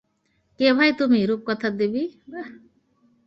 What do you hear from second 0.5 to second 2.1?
কে ভাই তুমি, রূপকথার দেবী?